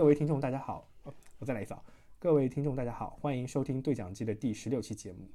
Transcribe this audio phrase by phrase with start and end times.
[0.00, 0.88] 呃，各位听众大家好，
[1.38, 1.82] 我再来一次啊，
[2.18, 5.28] 各位听众大家好，欢迎收听对讲机的第十六期节目。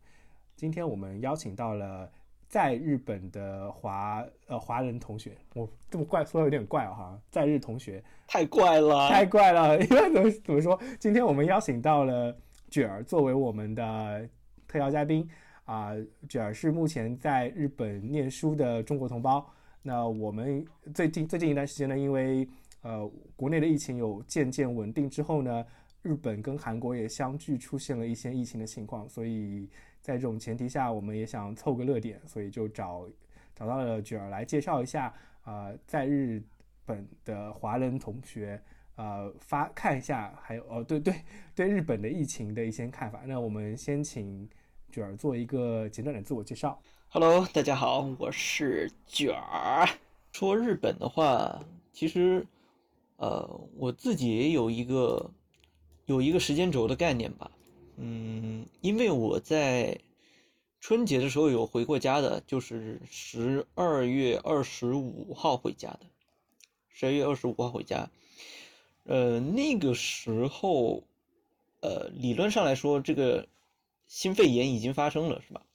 [0.55, 2.11] 今天我们邀请到了
[2.48, 8.03] 在日本的华呃华人同学，我这么怪说有点怪啊哈，在日同学。
[8.25, 10.81] 太怪了，太怪了， 因为怎么怎么说？
[11.00, 12.36] 今天我们邀请到了
[12.72, 14.27] 卷儿作为我们的
[14.67, 15.30] 特邀嘉宾。
[15.66, 15.91] 啊，
[16.27, 19.47] 卷儿是目前在日本念书的中国同胞。
[19.84, 22.47] 那我们最近最近一段时间呢，因为
[22.85, 25.66] 呃，国内的疫情有渐渐稳定之后呢，
[26.03, 29.67] 日本跟韩国也相继出现了一些疫情的情况，所以
[30.02, 33.09] 在这种前提下，我们也想凑个热点，所以就找
[33.55, 35.11] 找到了卷儿来介绍一下
[35.41, 36.39] 啊，在日
[36.85, 38.61] 本的华人同学
[38.97, 41.16] 呃发看一下，还有哦对对
[41.56, 43.23] 对日本的疫情的一些看法。
[43.25, 44.47] 那我们先请
[44.91, 46.80] 卷儿做一个简短的自我介绍。
[47.09, 49.89] Hello，大家好，我是卷儿。
[50.33, 51.59] 说日本的话，
[51.91, 52.45] 其实。
[53.17, 55.31] 呃，我自己也有一个
[56.05, 57.52] 有一个时间轴的概念吧，
[57.97, 59.99] 嗯，因为我在
[60.81, 66.02] 春节的时候有回过家的，就是十二月二十五号回家的，
[66.89, 68.11] 十二月二十五号回家，
[69.05, 71.03] 呃，那个时候，
[71.79, 73.47] 呃，理论上来说，这个
[74.07, 75.66] 新肺炎已经发生了，是吧？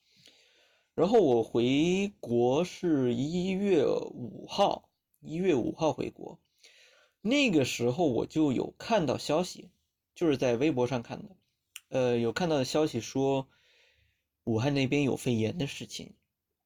[0.94, 4.88] 然后我回国是一月五号，
[5.22, 6.38] 一月五号回国。
[7.22, 9.68] 那个时候我就有看到消息，
[10.14, 11.36] 就是在微博上看的，
[11.88, 13.46] 呃，有看到消息说
[14.44, 16.14] 武汉那边有肺炎的事情，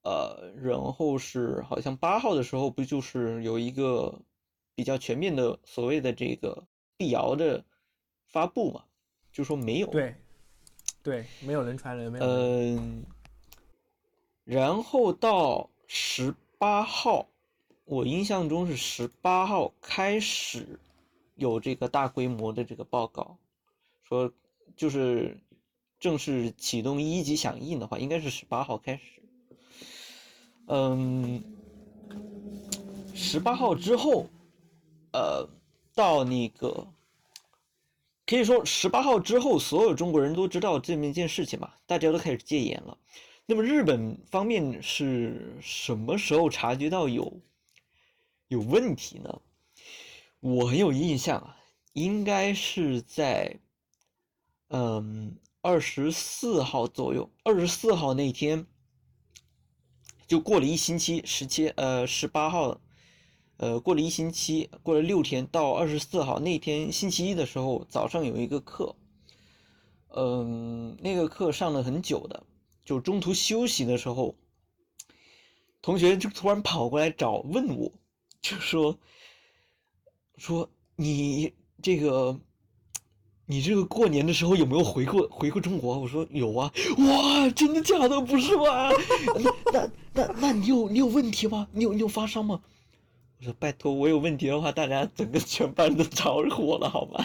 [0.03, 4.23] 呃，然后是好像八号的时候不就是有一个
[4.77, 7.65] 比较全面的所谓的这个辟谣的
[8.27, 8.85] 发布嘛，
[9.33, 10.15] 就说没有，对，
[11.03, 13.05] 对，没有人传人，没有，嗯，
[14.45, 17.29] 然后到十八号。
[17.87, 20.81] 我印象中是十八号开始
[21.35, 23.37] 有这个大规模的这个报告，
[24.03, 24.33] 说
[24.75, 25.39] 就是
[26.01, 29.03] 正式启动一级响应的话，应该是十八号开始。
[30.67, 31.43] 嗯，
[33.15, 34.27] 十八号之后，
[35.13, 35.47] 呃，
[35.95, 36.87] 到那个
[38.25, 42.97] 可以说十八号之后，所有中国人都知道这么一件事情嘛，大家都开始戒严了。
[43.45, 47.31] 那么日本方面是什么时候察觉到有？
[48.55, 49.43] 有问题呢，
[50.39, 51.57] 我很有印象啊，
[51.93, 53.59] 应该是在，
[54.69, 58.65] 嗯，二十四号左右，二十四号那天，
[60.29, 62.81] 就过了一星期，十七呃十八号，
[63.57, 68.95] 呃过了一星期，过了六天，到二十四号那天星期一的时候，早上有一个课，
[70.11, 72.47] 嗯，那个课上了很久的，
[72.85, 74.37] 就中途休息的时候，
[75.83, 77.91] 同学就突然跑过来找问我。
[78.45, 78.99] 就说
[80.37, 81.51] 说你
[81.81, 82.39] 这个，
[83.47, 85.99] 你这个过年的时候有没有回过回过中国？
[85.99, 88.21] 我说有啊，哇，真的假的？
[88.21, 88.91] 不是吧？
[89.35, 91.67] 那那那那你有你有问题吗？
[91.73, 92.61] 你有你有发烧吗？
[93.39, 97.25] 我说拜托，我有问题的话，大家整个全班都着火了，好吗？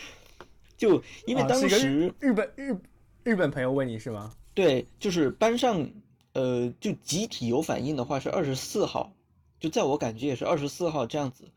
[0.78, 2.74] 就因为当时日本日
[3.22, 4.32] 日本朋友问你是吗？
[4.54, 5.86] 对，就是班上
[6.32, 9.12] 呃，就集体有反应的话是二十四号。
[9.60, 11.50] 就在我感觉也是二十四号这样子，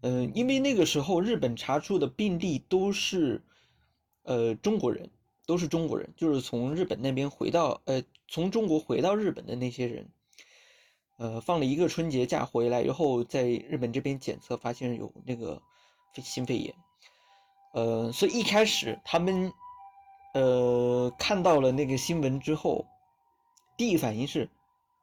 [0.00, 3.42] 嗯，因为那个时候日本查出的病例都是，
[4.22, 5.10] 呃，中国人，
[5.46, 10.08] 都是中国人，就是从日本那边回到，呃，从中国回到日本的那些人，
[11.18, 15.60] 呃，放了一个春节假回来，然后在日本这边检测发现有那个
[16.14, 16.74] 肺新肺炎，
[17.74, 19.52] 呃，所以一开始他们，
[20.32, 22.86] 呃，看到了那个新闻之后，
[23.76, 24.48] 第一反应是，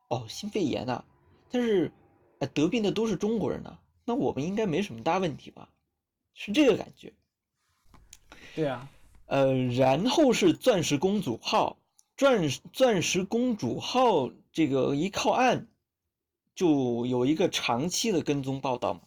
[0.07, 1.05] 哦，新肺炎啊，
[1.51, 1.91] 但是。
[2.39, 5.69] 哎，得病的都是中国人呢，那我们应该没什么大问题吧？
[6.33, 7.13] 是这个感觉。
[8.55, 8.89] 对啊，
[9.25, 11.77] 呃，然后是钻石公主号，
[12.15, 15.67] 钻钻石公主号这个一靠岸，
[16.55, 19.01] 就有一个长期的跟踪报道嘛。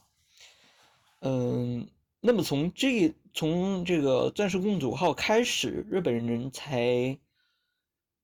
[1.20, 1.88] 嗯，
[2.20, 7.18] 那么从这从这个钻石公主号开始，日本人才。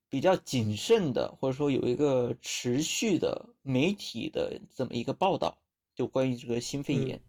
[0.09, 5.57] 比较谨慎的，或者说有一个持续的媒体的这么一个报道，
[5.93, 7.21] 就关于这个新肺炎。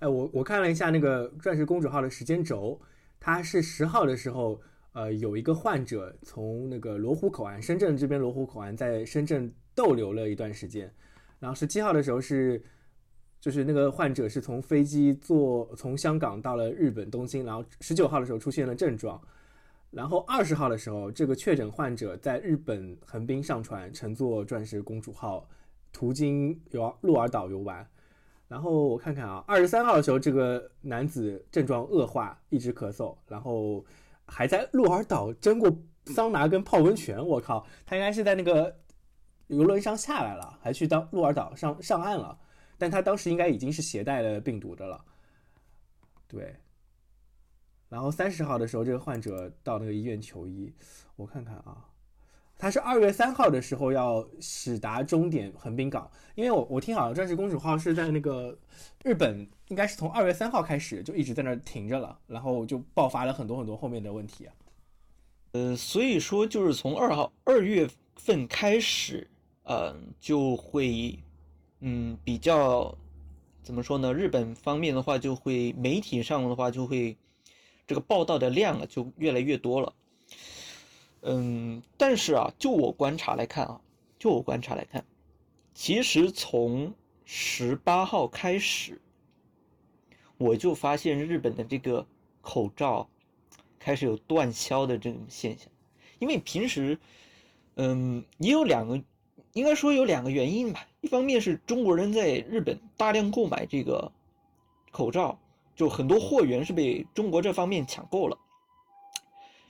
[0.00, 2.80] 哎，我我看了一下那个钻石公主号的时间轴，
[3.20, 4.60] 它是十号的时候，
[4.92, 10.92] 呃，有一个患者从那个罗湖口岸，深圳这边罗湖口岸在深圳逗留了一段时间，
[11.38, 12.62] 然后十七号的时候是，
[13.40, 19.20] 就是那个患者是从飞机坐从香港到了日本东京，然后十九号的时候出现了症状。
[19.96, 25.48] 然后二十号的时候，这个确诊患者在日本横滨上船，乘坐钻石公主号
[25.90, 27.88] 途经游鹿儿岛游玩。
[28.46, 33.82] 然后我看看啊，二十三号的时候，这个男子症状恶化，一直咳嗽，然后
[34.26, 37.16] 还在鹿儿岛蒸过桑拿跟泡温泉。
[37.26, 38.76] 我靠，他应该是在那个
[39.46, 42.38] 游轮上下来了，还去到鹿儿岛上上岸了，
[42.76, 45.02] 但他当时应该已经是携带了病毒的了。
[46.28, 46.54] 对。
[47.88, 50.72] 然后三十号的时候，这个患者到那个医院求医，
[51.16, 51.84] 我看看啊。
[52.58, 58.58] 他是二月三号的时候要驶达终点横滨港，因为我我听好像钻石公主号是在那个
[59.04, 64.54] 日本，应该是从二月三号开始就一直在那停着了，然后就爆发了很多很多后面的问题啊。
[65.52, 69.28] 呃，所以说就是从二号二月份开始，
[69.64, 71.18] 呃，就会
[71.80, 72.96] 嗯比较
[73.62, 74.14] 怎么说呢？
[74.14, 77.14] 日本方面的话就会媒体上的话就会
[77.86, 79.94] 这个报道的量啊就越来越多了。
[81.22, 83.80] 嗯，但是啊，就我观察来看啊，
[84.18, 85.04] 就我观察来看，
[85.74, 86.94] 其实从
[87.24, 89.00] 十八号开始，
[90.36, 92.06] 我就发现日本的这个
[92.40, 93.08] 口罩
[93.78, 95.68] 开始有断销的这种现象。
[96.18, 96.98] 因为平时，
[97.74, 99.02] 嗯，也有两个，
[99.52, 100.86] 应该说有两个原因吧。
[101.00, 104.12] 一方面是中国人在日本大量购买这个
[104.90, 105.38] 口罩，
[105.76, 108.36] 就很多货源是被中国这方面抢购了。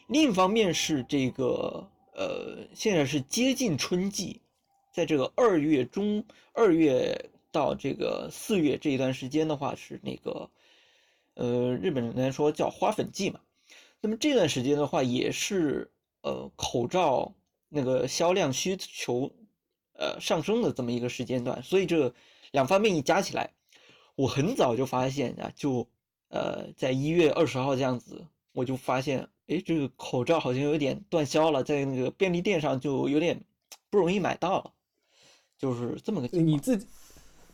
[0.06, 4.40] 另一方面是这个，呃，现在是接近春季，
[4.92, 10.48] 在这个二月中、二月到这个四月这一段时间的话，是那个，
[11.34, 13.40] 呃，日本人来说叫花粉季嘛。
[14.00, 17.34] 那么这段时间的话，也是呃口罩
[17.68, 19.32] 那个销量需求
[19.94, 21.60] 呃上升的这么一个时间段。
[21.64, 22.14] 所以这
[22.52, 23.50] 两方面一加起来，
[24.14, 25.88] 我很早就发现啊，就
[26.36, 28.22] 呃在一月二十号这样子，
[28.52, 29.26] 我就发现。
[29.48, 33.40] 哎，这个口罩好像有点断销了，在那个便利店上就有点
[33.90, 34.72] 不容易买到了，
[35.56, 36.48] 就是这么个情况。
[36.48, 36.84] 你自己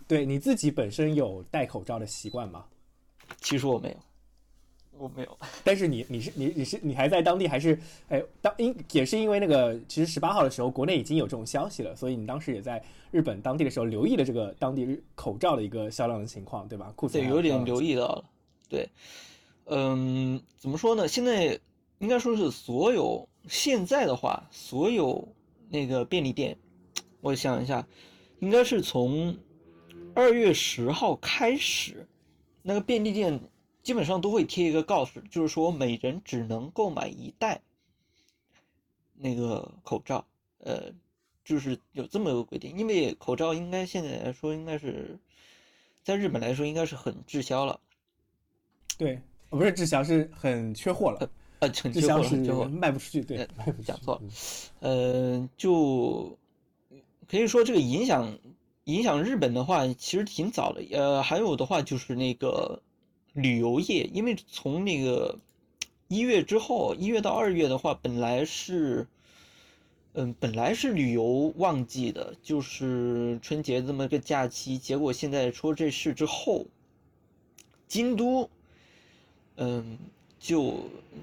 [0.08, 2.64] 对你自己本身有戴口罩的习惯吗？
[3.42, 3.96] 其实我没有，
[5.00, 5.38] 我没有。
[5.62, 7.78] 但是你你是你你是你还在当地还是
[8.08, 16.90] 哎当因也是因为那个其实十八号的时候国内已经有这种消息了，所以你当时也在日本当地的时候留意了这个当地口罩的一个销量的情况，对吧？
[16.96, 18.24] 库存对，有点留意到了。
[18.72, 18.88] 对，
[19.66, 21.06] 嗯，怎么说呢？
[21.06, 21.60] 现在。
[21.98, 25.36] 应该说是所有现在的话，所有
[25.68, 26.58] 那个便利店，
[27.20, 27.86] 我想一下，
[28.40, 29.38] 应该是从
[30.12, 32.08] 二月十号开始，
[32.60, 33.40] 那个便利店
[33.84, 37.62] 基本上都会贴一个告示，就是说每人只能购买一袋
[39.14, 40.26] 那个口罩，
[40.58, 40.92] 呃，
[41.44, 42.76] 就是有这么一个规定。
[42.76, 45.20] 因为口罩应该现在来说，应该是
[46.02, 47.78] 在日本来说应该是很滞销了。
[48.98, 51.30] 对，不是滞销，是很缺货了。
[51.60, 53.22] 呃，很缺货了，缺货卖不出去。
[53.22, 53.48] 对，
[53.84, 54.22] 讲错了。
[54.80, 56.36] 呃，就
[57.28, 58.36] 可以说这个影响
[58.84, 60.82] 影响日本的话，其实挺早的。
[60.90, 62.82] 呃，还有的话就是那个
[63.32, 65.38] 旅游业，因为从那个
[66.08, 69.06] 一月之后，一月到二月的话，本来是
[70.14, 74.76] 嗯，本来是旅游旺季的，就是春节这么个假期。
[74.76, 76.66] 结果现在出这事之后，
[77.88, 78.50] 京都，
[79.56, 79.98] 嗯。
[80.44, 80.74] 就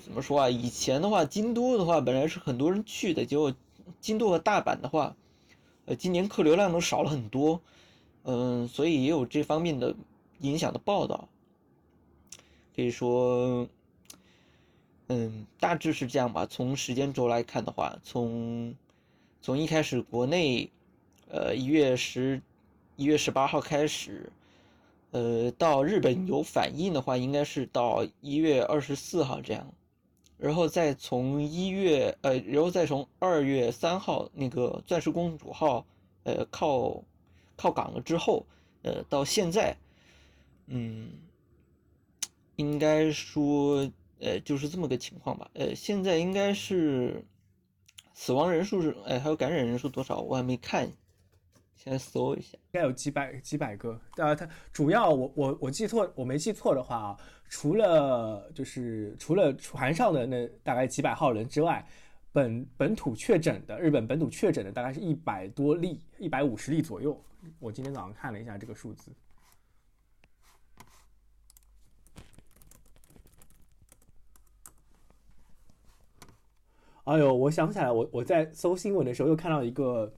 [0.06, 0.50] 怎么说啊？
[0.50, 3.54] 以前的话，京都的话本来是很多人去的，结果
[4.00, 5.14] 京都和大阪的话，
[5.88, 7.60] 呃，今年客流量都少了很多，
[8.24, 9.94] 嗯，所以也有这方面的
[10.40, 11.28] 影响的报道。
[12.74, 13.68] 可以说，
[15.08, 16.46] 嗯，大致是这样吧。
[16.46, 18.74] 从时间轴来看的话，从
[19.42, 20.72] 从一开始国内，
[21.28, 22.42] 呃，一月十，
[22.96, 24.32] 一月十八号开始。
[25.12, 29.74] 呃，到日本有反应的话，应该是到一月二十四号这样，
[30.38, 35.86] 然后再从一月，呃，然后再从二月三号那个钻石公主号，
[36.24, 37.04] 呃，靠
[37.56, 38.46] 靠港了之后，
[38.84, 39.76] 呃，到现在，
[40.68, 41.12] 嗯，
[42.56, 43.90] 应该说，
[44.20, 45.50] 呃，就是这么个情况吧。
[45.56, 47.26] 呃，现在应该是
[48.14, 50.92] 死亡人数是，哎，还有感染人数多少，我还没看。
[51.82, 53.98] 先搜一下，应该有几百几百个。
[54.18, 57.18] 呃，它主要我我我记错，我没记错的话啊，
[57.48, 61.88] 除了就是除了船上的那大概几百号人之外，
[62.34, 67.18] 本本土确诊的日本本土确诊的大概是一百多例，一百五十例左右。
[67.60, 69.10] 我今天早上看了一下这个数字。
[77.06, 80.14] 哎呦，我想起来，我我在搜新闻的时候又看到一个。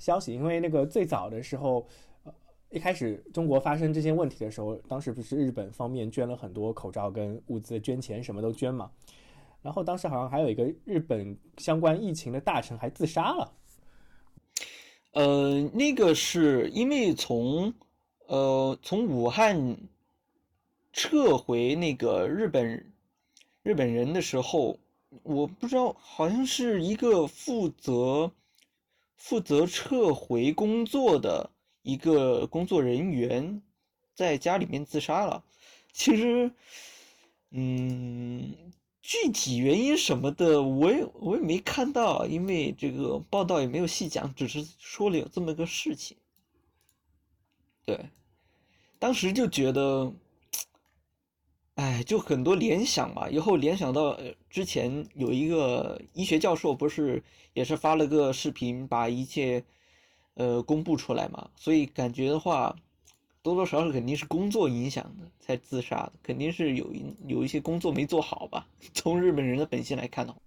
[0.00, 1.86] 消息，因为那个最早的时候，
[2.24, 2.34] 呃，
[2.70, 8.90] 一开始中国发生这些问题的时候，当时不是日本方面捐了很多口罩跟物资，捐钱什么都捐嘛。
[9.62, 13.52] 然后当时好像还有一个日本相关疫情的大臣还自杀了。
[15.12, 17.74] 呃，那个是因为从
[18.26, 19.76] 呃，从武汉
[20.92, 22.92] 撤回那个日本
[23.62, 24.78] 日本人的时候，
[25.22, 28.32] 我不知道，好像是一个负责
[29.20, 31.50] 负责撤回工作的
[31.82, 33.60] 一个工作人员
[34.14, 35.44] 在家里面自杀了。
[35.92, 36.50] 其实，
[37.50, 38.72] 嗯，
[39.02, 46.16] 具体原因什么的，我也我也没看到，因为这个报道也没有细讲，只是说了有这么个事情。
[47.84, 48.08] 对。
[48.98, 50.12] 当时就觉得，
[51.80, 53.26] 哎，就很多联想嘛。
[53.30, 54.14] 以后联想到
[54.50, 57.22] 之前有一个医学教授，不是
[57.54, 59.64] 也是发了个视频，把一切
[60.34, 61.48] 呃公布出来嘛。
[61.56, 62.76] 所以感觉的话，
[63.40, 68.68] 多多少少肯定是工作影响的才自杀的，肯定是有一有一些工作没做好吧。
[68.92, 70.38] 从日本人的本性来看的话，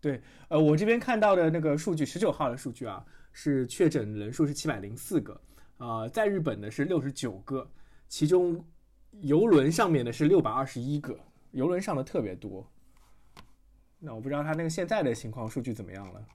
[0.00, 5.38] 对，呃，我这边看到的那个数据，十九号的数据啊，是确诊人数是七百零四个。
[5.76, 7.70] 啊，在日本呢是六十九个，
[8.08, 8.64] 其中
[9.20, 11.18] 游轮上面的是六百二十一个，
[11.52, 12.66] 游轮上的特别多。
[13.98, 16.26] 那我不知道他那个现在的情况数据怎么样了。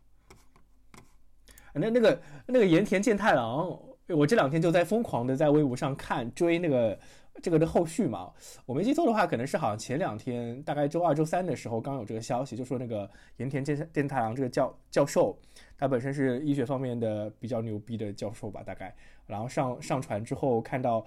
[1.74, 7.00] 那那个那个盐田健太郎，我这两天就在疯狂的在微博上看追那个
[7.42, 8.30] 这个的后续嘛。
[8.66, 15.40] 我没记错的话，可能是好像前两天，大概周二、周三的时候刚有这个消息，就说那个盐田健健太郎这个教教授，
[15.78, 18.94] 他本身是医学方面的比较牛逼的教授吧，大概。
[19.26, 21.06] 然后上上船之后，看到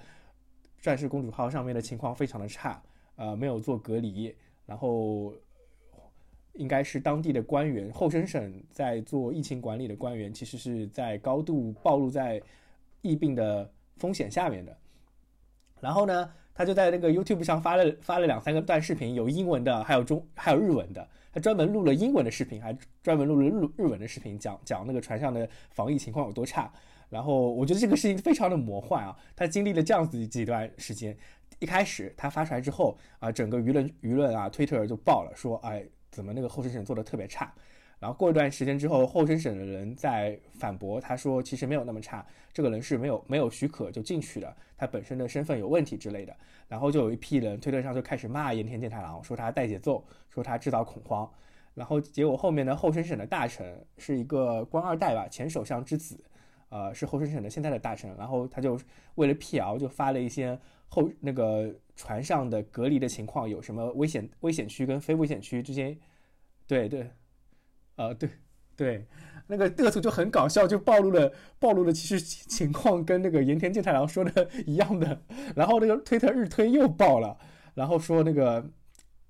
[0.84, 2.78] 钻石公主号上面的情况非常的差，
[3.16, 4.34] 呃，没有做隔离，
[4.66, 5.32] 然后
[6.52, 12.38] 应该是当地的官员，后生省在做疫情管理的官员，其实是在高度暴露在
[13.00, 14.76] 疫病的风险下面的。
[15.80, 26.70] 然后呢，他就在那个 YouTube 上发了发了两三个段视频，有英文的，还有中还有日文的，他专门录了英文的视频，还专门录了日日文的视频，讲讲那个船上的防疫情况有多差。
[27.14, 29.16] 然后我觉得这个事情非常的魔幻啊！
[29.36, 31.16] 他经历了这样子几段时间，
[31.60, 37.54] 一开始他发出来之后啊，整个舆论舆论啊，Twitter 就爆了，说哎，怎么那个后生省做的特别差？
[38.00, 46.36] 然后过一段时间之后，后生省的人在反驳，他说其实没有那么差，这个人是没有没有许可就进去的，他本身的身份有问题之类的。
[46.66, 51.30] 然后就有一批人推特上就开始骂盐田健太郎，说他带节奏，说他制造恐慌。
[51.74, 56.18] 然后结果后面的后生省的大臣是一个官二代吧，前首相之子。
[56.74, 58.76] 呃，是后生省的现在的大臣，然后他就
[59.14, 65.96] 为了辟谣，就发了一些后那个船上的隔离的情况，有什么危险危险区跟非危险区之间，
[66.66, 67.08] 对对，
[67.94, 68.28] 呃对
[68.74, 69.06] 对，
[69.46, 75.22] 那个嘚瑟就很搞笑，就暴露了暴露了其实情况跟那个盐田健太郎说的一样的，
[75.54, 77.38] 然后那个推特日推又爆了，
[77.74, 78.68] 然后说那个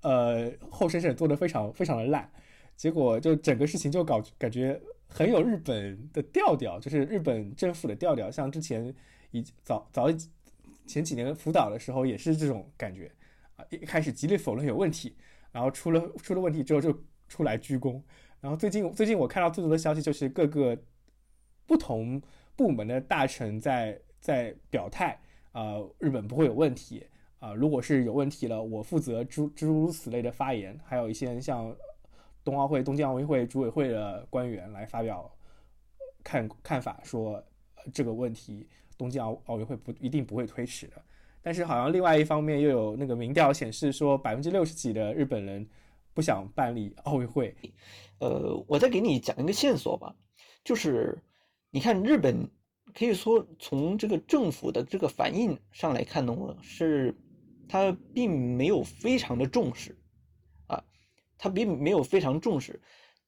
[0.01, 2.27] 呃后生省做的非常非常的烂，
[2.75, 4.81] 结果就整个事情就搞感觉。
[5.15, 8.29] 很有日本的调调，就是日本政府的调调。
[8.29, 8.93] 像之前
[9.31, 10.07] 以早早
[10.85, 13.09] 前几年辅导的时候，也是这种感觉
[13.55, 13.63] 啊。
[13.69, 15.15] 一开始极力否认有问题，
[15.53, 16.93] 然后出了出了问题之后就
[17.29, 18.01] 出来鞠躬。
[18.41, 20.77] 然后最近最近我看到最多的消息就是各个
[21.65, 22.21] 不同
[22.57, 25.17] 部门的大臣在在表态
[25.53, 27.07] 啊，日本不会有问题
[27.39, 27.53] 啊。
[27.53, 30.77] 如果是有问题了，我负责诸诸如此类的发言。
[30.83, 31.73] 还有一些像。
[32.45, 35.29] 冬奥会、东京奥运会组委会的官员来发表
[36.23, 37.43] 看看法，说
[37.91, 38.65] 这个问题
[38.97, 41.01] 东京奥奥运会不一定不会推迟的。
[41.41, 45.67] 但是好像另外一方面又有那个民调显示说，百分之六十几的日本人
[46.13, 47.53] 不想办理奥运会。
[48.19, 50.15] 呃，我再给你讲一个线索吧，
[50.63, 51.21] 就是
[51.69, 52.49] 你看日本
[52.93, 57.13] 可以说从这个政府的这个反应上来看呢，是
[57.67, 59.97] 他并没有非常的重视。
[61.37, 62.81] 他并没有非常重视，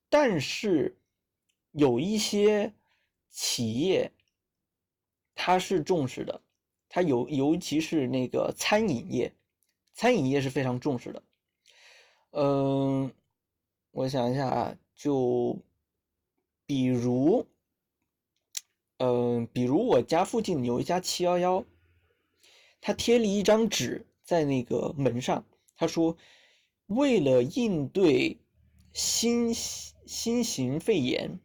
[0.09, 0.97] 但是
[1.71, 2.73] 有一些
[3.29, 4.11] 企业
[5.35, 6.41] 他是重视的，
[6.87, 9.33] 他尤尤其是那个餐饮业，
[9.93, 11.23] 餐饮业是非常重视的。
[12.31, 13.11] 嗯，
[13.91, 15.59] 我想一下啊，就
[16.65, 17.45] 比如，
[18.97, 21.65] 嗯，比如我家附近有一家七幺幺，
[22.79, 25.45] 他贴了一张纸在那个门上，
[25.75, 26.17] 他说。
[26.87, 28.37] 为了应对
[28.93, 31.39] 新新型肺炎，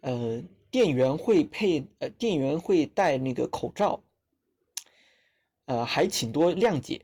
[0.00, 4.02] 呃，店员会配呃，店员会戴那个口罩，
[5.66, 7.02] 呃，还请多谅解。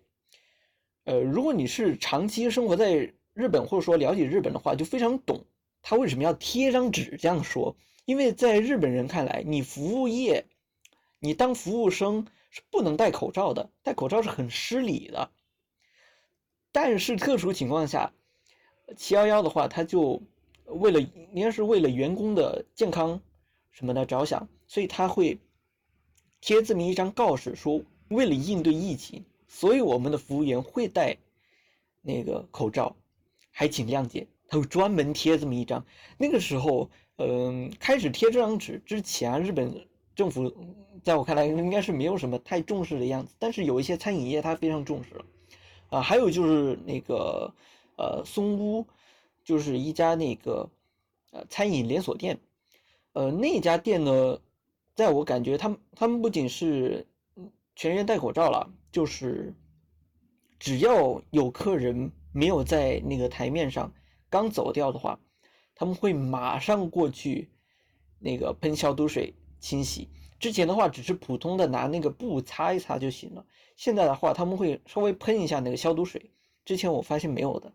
[1.04, 5.44] 呃，如果你是长期生活在日本或者说了解日本的话，就非常懂
[5.82, 7.76] 他为什么要贴张纸这样说。
[8.06, 10.46] 因为在日本人看来，你服务业，
[11.20, 15.30] 你当服务生是不能戴口罩的，戴口罩是很失礼的。
[16.74, 18.12] 但是特殊情况下，
[18.96, 20.20] 七幺幺的话，他就
[20.66, 23.20] 为了应该是为了员工的健康
[23.70, 25.38] 什么的着想，所以他会
[26.40, 31.16] 贴这么一张告示，说为了应对疫情，所以我们的服务员会戴
[32.02, 32.96] 那个口罩，
[33.52, 34.26] 还请谅解。
[34.48, 35.86] 他会专门贴这么一张。
[36.18, 40.52] 那个时候，嗯，开始贴这张纸之前，日本政府
[41.04, 45.24] 在我看来应该是没有什么太重视的样子，但是有一些餐饮业他非常重视了。
[45.94, 47.54] 啊，还有就是那个
[47.96, 48.86] 呃松屋，
[49.44, 50.68] 就是一家那个
[51.30, 52.38] 呃餐饮连锁店，
[53.12, 54.38] 呃那家店呢。
[54.96, 57.04] 在我感觉，他们他们不仅是
[57.74, 59.52] 全员戴口罩了，就是
[60.60, 63.92] 只要有客人没有在那个台面上
[64.30, 65.18] 刚走掉的话，
[65.74, 67.50] 他们会马上过去
[68.20, 70.08] 那个喷消毒水清洗。
[70.44, 73.42] 之前的话只是普通的拿那个布擦一擦就行了，
[73.76, 76.30] 现在的话他们会稍微喷一下那个消毒水。
[76.66, 77.72] 之前我发现没有的，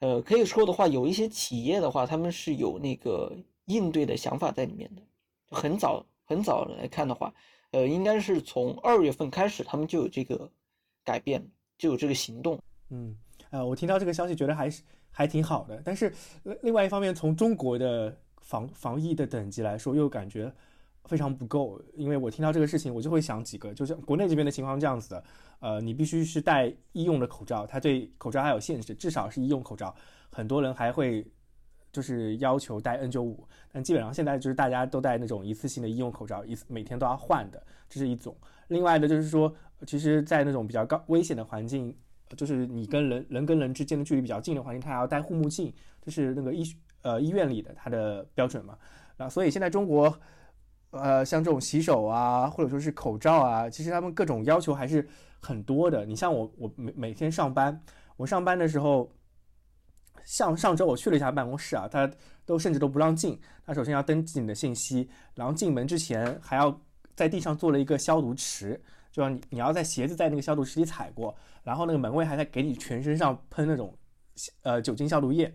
[0.00, 5.00] 呃，可以说的话，有一些企业的话，他们是有那个应对的想法在里面的，
[5.50, 6.04] 很早。
[6.26, 7.32] 很早来看的话，
[7.70, 10.50] 呃，应该是从二月份开始，他们就有这个
[11.02, 11.42] 改变，
[11.78, 12.58] 就有这个行动。
[12.90, 13.16] 嗯，
[13.50, 15.80] 呃，我听到这个消息，觉得还是还挺好的。
[15.82, 16.12] 但是
[16.60, 20.50] 另外一方面，从中国的防防疫的等级来说，又感觉
[21.04, 21.80] 非常不够。
[21.94, 25.24] 因为我听到这个事情，我就会想几个，就是国内这边的情况这样子的。
[25.60, 29.94] 呃，你必须是戴医用的口罩，它对口罩还有限制，至少是医用口罩。
[30.30, 31.26] 很多人还会。
[31.92, 33.36] 就是要求戴 N95，
[33.70, 38.34] 但基本上现在就是大家都戴那种一次性的医用口罩，一次每天都要换的，这是一种。
[38.68, 39.54] 另外的就是说，
[39.86, 41.94] 其实，在那种比较高危险的环境，
[42.34, 46.64] 就是你跟人人跟人之间的距离比较近的环境，它还要戴护目镜，这是那个医
[47.02, 48.78] 呃医院里的它的标准嘛。
[49.18, 50.18] 啊，所以现在中国，
[50.92, 55.06] 呃，像这种洗手啊，或者说是口罩啊，其实他们各种要求还是
[55.40, 56.06] 很多的。
[56.06, 57.78] 你像我，我每每天上班，
[58.16, 59.12] 我上班的时候。
[60.24, 62.08] 像上周我去了一下办公室啊，他
[62.46, 63.36] 都甚至都不让进。
[63.66, 66.80] 他首先要登记你的信息，然后进门之前还要
[67.16, 73.92] 在地上做了一个消毒池，就让你你要在鞋子在那个消毒池里踩过，然后那个门卫还在给你全身上喷那种
[74.62, 75.52] 呃酒精消毒液。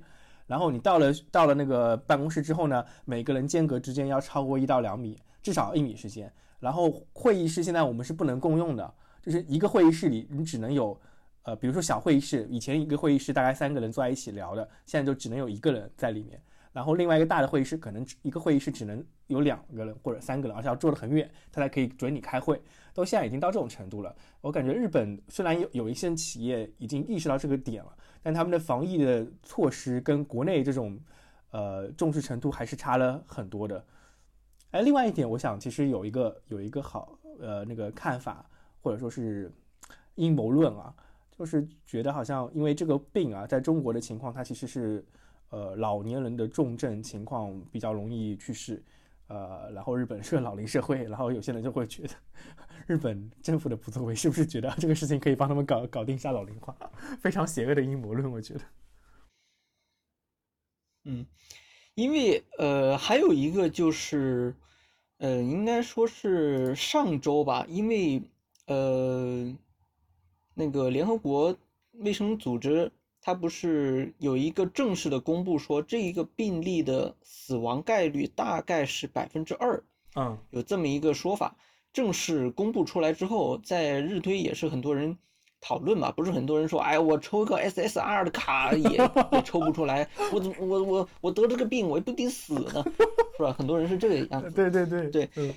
[0.47, 6.29] 然后你到了到了那个办公室之后呢，每个人间隔之间要超过一到两米，至少一米时间。
[6.59, 10.99] 然后会议室现在我们是不能共用的，就是一个会议室里你只能有。
[11.43, 16.37] 呃，比如说小会议室，以前一个会议室大概三个人坐在一起聊的，现在就只能有一个人在里面。
[16.73, 22.61] 然后另外一个大的会议室，可能一个会议室只能有两个人或者三个人，而且要坐得很远，他才可以准你开会。
[22.93, 24.13] 都现在已经到这种程度了。
[24.41, 30.99] 我感觉日本虽然有有一些企业已经意识到这个点了，但他们的防疫的措施跟国内这种
[31.51, 33.81] 呃重视程度还是差了很多的。
[34.71, 38.45] 哎，另外一点，我想其实有一个有一个好呃那个看法，
[38.81, 39.51] 或者说是
[40.15, 40.93] 阴谋论啊。
[41.37, 45.05] 就是觉得好像因为这个病啊，在中国的情况，它其实是，
[45.49, 48.83] 呃，老年人的重症情况比较容易去世，
[49.27, 52.15] 呃，然后日本是个老龄社会，然后有些人就会觉得，
[52.87, 56.75] 日本政府的不作为是不是觉得这个事情可以帮他们搞搞定一下老龄化？
[57.21, 58.61] 非常邪恶的阴谋论，我觉得。
[61.03, 61.23] 嗯，
[61.97, 64.53] 因为呃，还有一个就是，
[65.17, 68.21] 呃，应该说是上周吧，因为
[68.67, 69.57] 呃。
[70.59, 71.55] 那个联合国
[71.99, 79.83] 卫生组织，它不是有一个正式的公布说这一个病例的死亡概率大概是百分之二，
[80.15, 81.55] 嗯，有这么一个说法。
[81.93, 85.15] 正式公布出来之后，在日推也是很多人
[85.67, 88.89] 讨论嘛，不是很多人说，哎，我抽个 SSR 的卡 也
[89.31, 92.85] 也抽不出来，我怎么我我我得这个病，我也不一定死呢，
[93.35, 93.51] 是吧？
[93.57, 94.49] 很多人是这个样子。
[94.51, 95.53] 对对对对，嗯，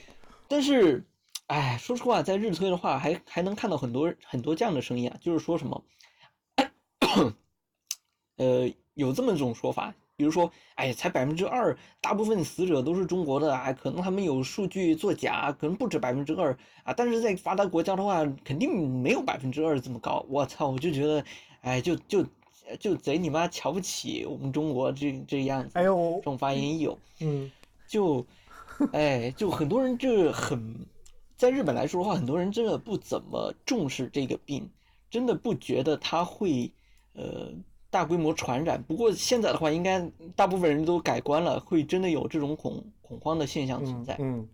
[0.48, 1.04] 但是。
[1.46, 5.82] 哎，说实话，在日推的话，还还能看到很多很多这样的声音啊，就是说什么，
[8.38, 16.54] 呃，有这么一种说法，比如说，哎，才百分之二，大部分死者都是中国的啊，可能他们有数据作假，可能不止百分之二
[16.84, 20.22] 啊，但是在发达国家的话，肯定没有百分之二这么高。
[20.28, 21.24] 我操，我就觉得，
[21.62, 22.22] 哎，就就
[22.78, 27.50] 就贼你妈瞧不起我们中国这这样子，哎呦，这种发言有，嗯，
[27.88, 28.22] 就，
[28.92, 30.86] 哎，就很多人就很。
[31.38, 34.68] 在日本来说的话，很多人真的不怎么重视这个病，
[35.10, 36.70] 真的不觉得他会，
[37.14, 37.50] 呃，
[37.90, 38.82] 大规模传染。
[38.84, 40.00] 不过现在的话，应该
[40.34, 44.16] 大部分人都改观了，会真的有这种恐恐慌的现象存在。
[44.20, 44.48] 嗯，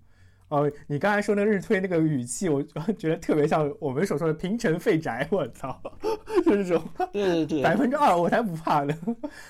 [0.49, 5.29] 哦，你刚才说那日推那个语气，我觉得特别像我们所说的平城废宅。
[5.31, 5.81] 我操，
[6.45, 6.83] 就这种。
[7.13, 8.97] 对对对，百分之二我才不怕呢。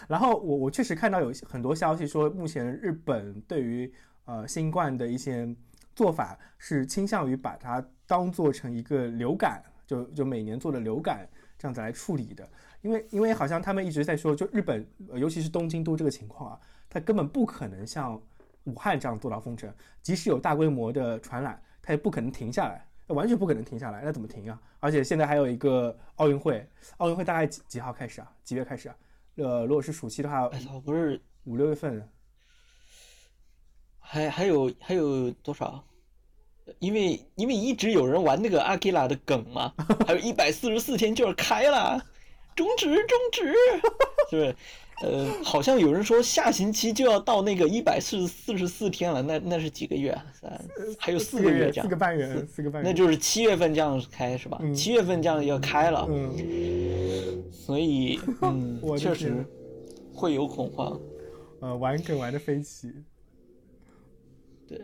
[0.09, 3.93] 然后我我确实看到有很多消息说，目前日本对于
[4.25, 5.49] 呃新冠的一些。
[5.95, 12.47] 做法是倾向于把它当做成一个流感，就就每年做的流感这样子来处理的，
[12.87, 18.21] 因为因为好像他们一直在说，就日本尤其是东京都这个情况啊，它根本不可能像
[18.63, 19.69] 武汉这样做到封城，
[20.03, 24.61] 即使有大规模的传染，它也不可能停下来，完全不可能停下来，那怎么停啊？
[24.79, 26.65] 而且现在还有一个奥运会，
[26.99, 28.33] 奥运会大概几几号开始啊？
[28.45, 28.97] 几月开始啊？
[29.35, 32.09] 呃，如果是暑期的话，哎操，不是五六月份，
[33.99, 35.85] 还还有还有多少？
[36.79, 39.73] 因为因为一直有人玩那个阿基拉的梗嘛，
[40.07, 42.05] 还有一百四十四天就要开了，
[42.57, 43.53] 终止终止，
[44.31, 44.57] 是不 是？
[45.03, 50.25] 呃，好像有人说下星期就要到那个一百四四十四天了，那那是几个月啊？
[50.33, 54.57] 三还有四个个月这样四个，半月，四个半月，那就是七月份这样开是吧？
[54.63, 59.45] 嗯七月份这样要开了，嗯，所以嗯 我，确实
[60.15, 60.99] 会有恐慌。
[61.61, 62.91] 呃，玩梗玩的飞起，
[64.67, 64.81] 对，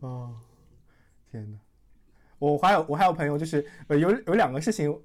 [0.00, 0.34] 哦，
[1.30, 1.58] 天哪！
[2.38, 4.98] 我还有我还有朋友，就是呃有有两个事情，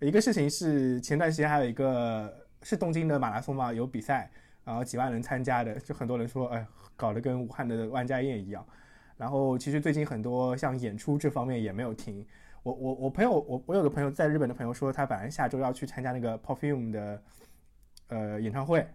[0.00, 4.30] 一个事情是前段时间还有一个是东京的马拉松嘛，有比赛，
[4.64, 8.64] 然后几万人参加的，就很多人说，哎，搞得跟武汉的万家宴一样。
[9.16, 12.24] 然后其实最近很多像演出这方面也没有停。
[12.62, 17.22] 我我我朋友我我有个朋友在日本的朋友说，他本来下周要去参加那个 Perfume 的
[18.08, 18.86] 呃演唱会，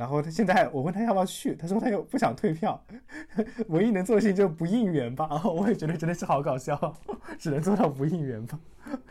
[0.00, 2.82] 然后他现在我问他要不要去，他说他又不想退票，
[3.68, 5.26] 唯一能做的事情就是不应援吧。
[5.28, 6.96] 然 后我也觉得真的是好搞笑，
[7.38, 8.58] 只能做到不应援吧，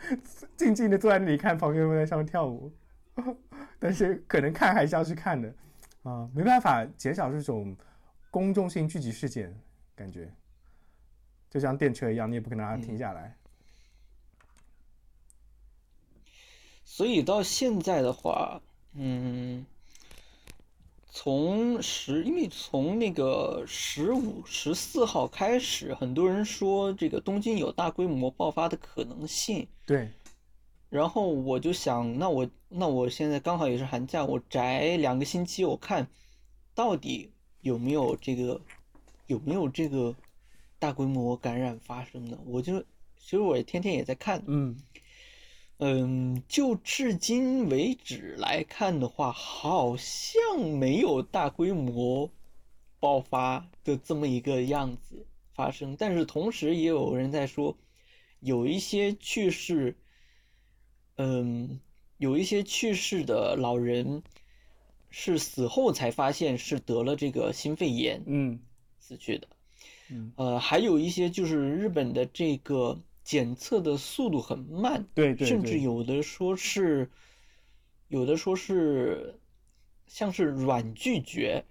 [0.58, 2.72] 静静的坐在那里看朋友们在上面跳舞，
[3.78, 5.54] 但是可能看还是要去看的
[6.02, 7.76] 啊，没办法减少这种
[8.28, 9.56] 公众性聚集事件，
[9.94, 10.28] 感觉
[11.48, 13.36] 就像电车一样，你也不可能让它停下来。
[16.84, 18.60] 所以到现在的话，
[18.94, 19.64] 嗯，
[21.12, 29.66] 从十，因为从那个十五、十四号开始，很多人说这个东京有大规模爆发的可能性。
[29.84, 30.08] 对，
[30.88, 36.06] 然后我就想，那我那我现在刚好也是寒假，我宅两个星期，我看
[36.74, 38.60] 到底有没有这个
[39.26, 40.14] 有没有这个
[40.78, 42.38] 大规模感染发生的。
[42.46, 42.80] 我就
[43.18, 44.76] 其实我也天天也在看，嗯
[45.82, 52.30] 嗯，就至今为止来看的话，好像没有大规模
[52.98, 55.96] 爆发的这么一个样子发生。
[55.96, 57.74] 但是同时也有人在说，
[58.40, 59.96] 有一些去世，
[61.16, 61.80] 嗯，
[62.18, 64.22] 有一些去世的老人
[65.08, 68.60] 是死后才发现是得了这个心肺炎嗯
[68.98, 69.48] 死去的。
[70.10, 77.08] 嗯，呃，还有一些就是日本的这个检测的速度很慢，对对，甚至有的说是，
[78.08, 79.38] 有的说是，
[80.08, 81.64] 像是软拒绝，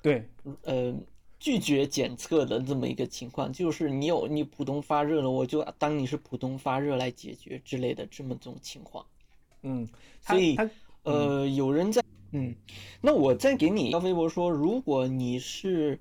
[0.00, 0.26] 对。
[0.62, 0.96] 呃，
[1.38, 9.04] 拒绝检测的这么一个情况，就是你有你普通发热了，我就当你是普通发热来解决之类的这么种情况。
[9.60, 9.86] 嗯，
[10.22, 10.56] 所以
[11.02, 12.54] 呃，有人在，嗯，
[13.02, 16.00] 那我再给你一条微博说，如果你是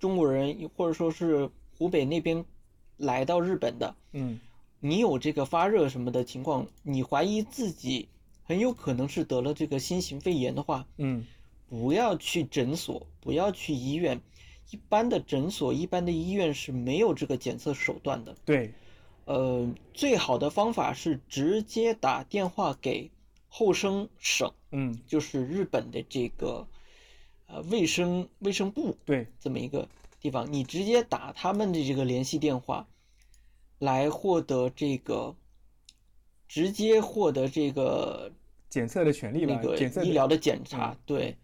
[0.00, 2.44] 中国人，或者说是湖北那边
[3.00, 4.38] 来到日本的，嗯。
[4.82, 8.08] 你有这个发热什么的情况，你怀疑自己
[8.44, 11.26] 很有可能是得了这个新型肺炎的话，嗯。
[11.68, 14.20] 不要去诊所，不要去医院。
[14.70, 18.34] 一般的诊所、一般的医院是没有这个检测手段的。
[18.44, 18.72] 对。
[19.24, 23.10] 呃，最好的方法是直接打电话给
[23.48, 24.98] 后生省，嗯。
[25.06, 26.66] 就是日本的这个
[27.46, 29.26] 呃卫生卫生部对。
[29.40, 29.88] 这么一个
[30.20, 32.88] 地方，你直接打他们的这个联系电话，
[33.80, 35.34] 来获得这个
[36.46, 38.30] 直接获得这个
[38.68, 41.36] 检测的权利吧，那个医疗的检查，对，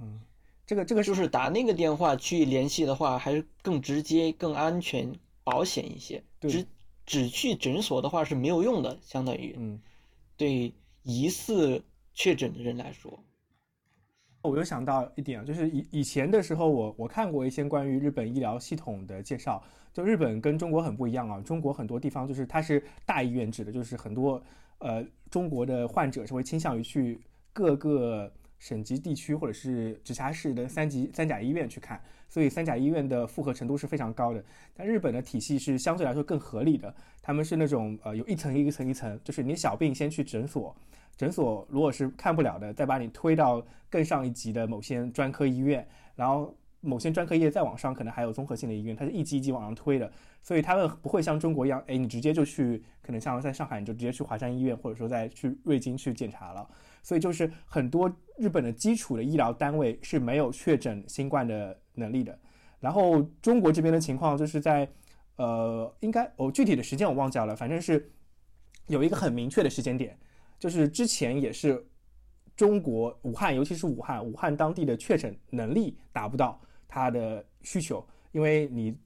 [0.00, 0.20] 嗯
[0.64, 6.22] 这个这个就是打那个电话去联系的话，还是更直接、更安全、保险一些。
[6.42, 6.64] 只
[7.04, 9.80] 只去诊所的话是没有用的，相当于嗯。
[10.36, 11.82] 对疑似
[12.14, 13.18] 确诊的人来说，
[14.42, 19.62] 我又想到一点，就是以以前的时候我，我看过一些关于日本医疗系统的介绍。
[19.92, 24.40] 就日本跟中国很不一样啊，中国很多地方就是它是大医院制的，就是很多
[24.78, 27.20] 呃中国的患者是会倾向于去
[27.52, 34.44] 各个省级地区或者是直辖市的三级三甲医院去看，所以三甲医院的负荷程度是非常高的。
[34.72, 40.76] 但日本的体系是相对来说更合理的，他们是那种呃有一层一层一层，就是你小病先去诊所，
[41.18, 50.08] 诊所如果是看不了的，再把你推到更上一级的某些专科医院，然后某些专科医院再往上，可能还有综合性的医院，它是一级一级往上推的，
[50.42, 56.64] 所以他们不会像中国一样，哎，你直接就去，可能像在上海你就直接去华山医院，或者说再去瑞金去检查了，
[57.02, 62.38] 所以就是很多日本的基础的医疗单位是没有确诊新冠的能力的，
[62.78, 64.88] 然后中国这边的情况就是在，
[65.34, 68.08] 呃，应该哦具体的时间我忘记了，反正是
[68.86, 70.16] 有一个很明确的时间点。
[70.58, 71.86] 就是之前也是
[72.56, 78.96] 中国武汉，尤其是武汉，武汉当地的确诊能力达不到它的需求，因为你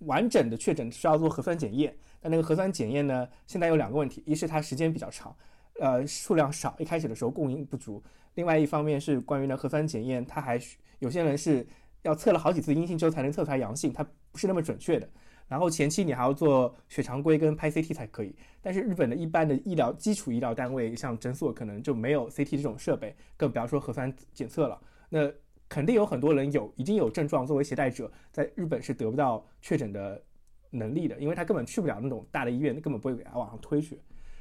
[0.00, 5.34] 完整的确诊是要做核酸检验，但那个核酸检验呢，现在有两个问题，一是它时间比较长，
[5.80, 8.02] 呃，数量少，一开始的时候供应不足；
[8.34, 10.60] 另外一方面是关于呢核酸检验，它还
[10.98, 11.66] 有些人是
[12.02, 15.08] 要测了好几次阴性之后才能测出来阳性，它不是那么准确的。
[15.48, 24.78] 然后前期你还要做血常规跟拍 CT 才可以，但是日本的一般的医疗基础医疗单位，像诊所可能就没有 CT 这种设备，更不要说核酸检测了。
[25.08, 25.32] 那
[25.68, 30.22] 肯定有很多人有已经有症状，作为携带者，在日本是得不到确诊的
[30.70, 33.98] 能力的，因为他根本去不了那种大的医院，根本不会给他往上推去。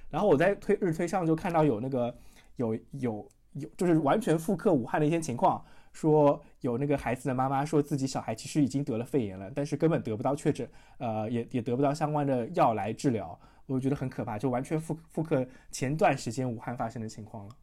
[0.10, 2.13] 然后我在推日推上就看到有那个
[2.58, 5.63] 有有有，就是完全复刻武汉的一些情况。
[5.98, 17.56] 说有那个孩子的妈妈说自己小孩其实已经得了肺炎了，但是根本得不到确诊，呃，也也得不到相关的药来治疗，我觉得很可怕，就完全复复刻前段时间武汉发生的情况了。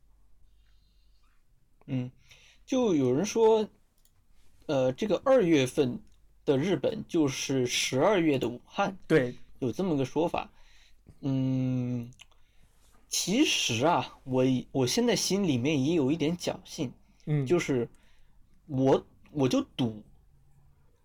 [1.86, 2.10] 嗯，
[2.66, 3.68] 就有人说，
[4.66, 6.00] 呃，这个二月份
[6.44, 10.50] 的日本就是十二月的武汉，对，有这么个说法。
[11.20, 12.10] 嗯，
[13.08, 16.92] 其实啊，我我现在心里面也有一点侥幸，
[17.26, 17.88] 嗯，就是。
[18.66, 20.02] 我我就赌，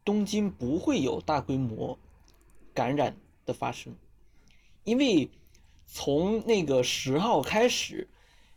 [0.05, 1.97] 东京不会有大规模
[2.73, 3.93] 感染的发生，
[4.85, 5.29] 因为
[5.85, 8.07] 从那个十号开始，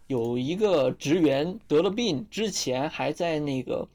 [0.06, 3.88] 有一个职员得了病，之前还在那个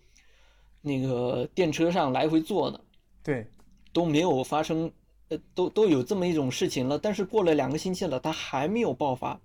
[0.82, 2.80] 那个电车上来回坐呢，
[3.24, 3.48] 对，
[3.94, 4.92] 都没有发生，
[5.30, 9.40] 呃，都都有这么一种事情了，但是过了两个星期了，它还没有爆发，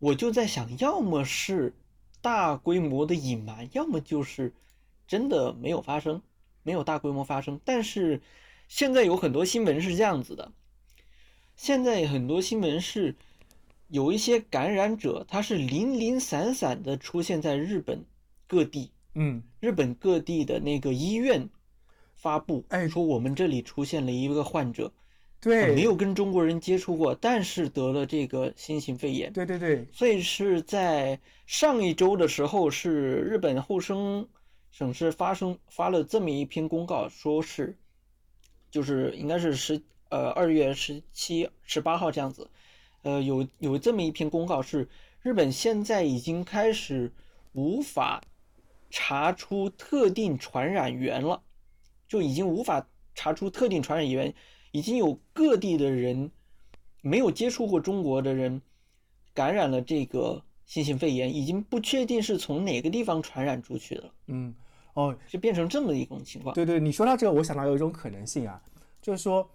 [0.00, 1.72] 我就在想，要么是
[2.20, 4.52] 大规模的隐瞒，要么就是。
[5.08, 6.22] 真的没有发生，
[6.62, 7.58] 没有大规模发生。
[7.64, 8.20] 但是
[8.68, 10.52] 现在有很多新闻是这样子的，
[11.56, 13.16] 现在很多新闻是
[13.88, 18.04] 有一些感染者，他是零零散散的出现在日本
[18.46, 21.48] 各地，嗯，日本各地的那个医院
[22.14, 24.92] 发布，哎，说我们这里出现了一个患者，
[25.40, 34.28] 对，没有跟中国人接触过，但是得了这个新型肺炎，对对对，所以是在上一周的时候，是日本厚生。
[34.70, 37.76] 省市发生发了这么一篇公告，说是，
[38.70, 42.48] 就是应该是十呃二月十七、十八号这样子，
[43.02, 44.88] 呃有有这么一篇公告是
[45.20, 47.12] 日本现在已经开始
[47.52, 48.22] 无法
[48.90, 51.42] 查出特定传染源了，
[52.06, 54.32] 就已经无法查出特定传染源，
[54.70, 56.30] 已经有各地的人
[57.00, 58.62] 没有接触过中国的人
[59.34, 60.44] 感染了这个。
[60.68, 64.54] 新型肺炎已经不确定是从哪个地方传染出去的，嗯，
[64.92, 66.54] 哦，就变成这么一种情况。
[66.54, 68.62] 对对，你说到这个，我想到有一种可能性啊，
[69.00, 69.50] 就是说，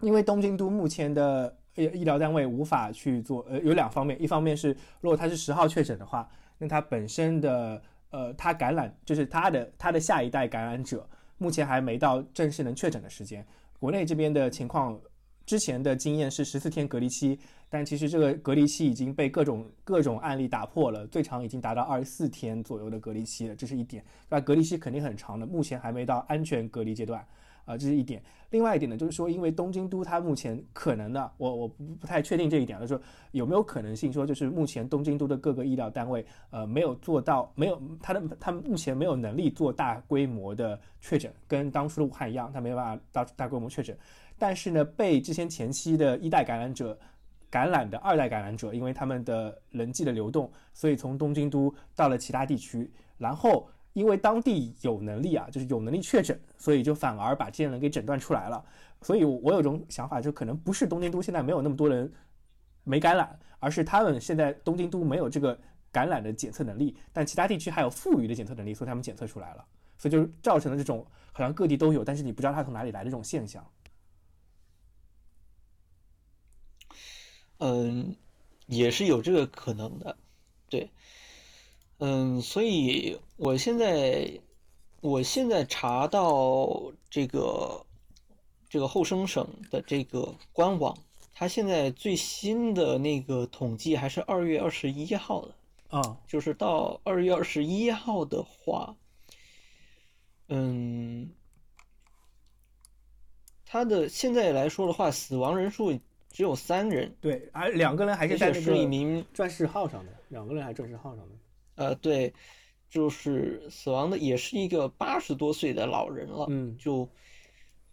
[0.00, 11.06] 因为东京都目前的医医疗单位无法去做，呃，有两方面，一方面是如果他是十号确诊的话，那他本身的呃，他感染就是他的他的下一代感染者，
[11.36, 13.46] 目前还没到正式能确诊的时间，
[13.78, 14.98] 国内这边的情况。
[15.46, 17.38] 之前的经验是十四天隔离期，
[17.74, 24.04] 但其实这个隔离期已经被各种各种案例打破了，最长已经达到二十四天左右的隔离期了，这是一点。
[24.28, 27.26] 那隔离期肯定很长的，目前还没到安全隔离阶段，
[27.64, 28.22] 啊，这是一点。
[28.50, 43.98] 另外一点呢，就是说，因为东京都它目前可能的，我我不太确定这一点，就是说有没有可能性说，就是目前东京都的各个医疗单位，呃，没有做到，没有他的他们目前没有能力做大规模的确诊，跟当初的武汉一样，他没办法大大规模确诊。
[44.38, 46.96] 但是呢，被之前前期的一代感染者
[47.54, 58.64] 感染的二代感染者，因为他们的人际的流动，所以从东京都到了其他地区，然后因为当地有能力啊，就是有能力确诊，所以就反而把这些人给诊断出来了。
[59.02, 62.12] 所以我有种想法，就可能不是东京都现在没有那么多人
[62.82, 65.56] 没感染，而是他们现在东京都没有这个
[65.92, 69.64] 感染的检测能力，但其他地区还有富余的检测能力，所以他们检测出来了，
[69.96, 73.64] 所以就造成了这种好像各地都有，但是你不知道它从哪里来的这种现象。
[77.66, 78.14] 嗯，
[78.66, 80.14] 也是有这个可能的，
[80.68, 80.90] 对，
[81.96, 84.30] 嗯，所以我现在，
[85.00, 87.86] 我现在查到这个
[88.68, 90.94] 这个后生省的这个官网，
[91.32, 95.54] 它现在最新的那个统计还是二月二十一号的
[95.88, 98.94] 啊，就是到二月二十一号的话，
[100.48, 101.30] 嗯，
[103.64, 105.98] 它的现在来说的话，死亡人数。
[106.34, 111.34] 只有三人，对，而两个人还是在是一名钻石号上的，两个人还钻石号上的。
[111.76, 112.34] 呃，对，
[112.90, 116.46] 就是死亡的也是一个八十多岁的老人了。
[116.50, 117.08] 嗯，就，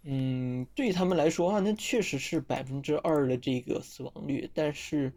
[0.01, 4.49] 嗯，对他们来说啊，那确实是百分之二的这个死亡率。
[4.55, 5.13] 但是，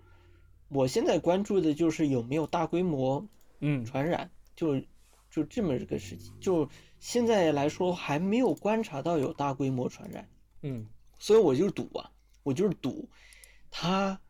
[0.68, 3.26] 我现在关注的就是有没有大规模
[3.60, 4.78] 嗯传染，就
[5.30, 6.30] 就这么个事情。
[6.40, 6.68] 就
[7.00, 10.28] 现在来说，还没有观察到有大规模传染。
[10.60, 10.86] 嗯
[11.18, 12.10] 所以我就赌啊，
[12.44, 13.08] 我就是赌，
[13.72, 14.20] 它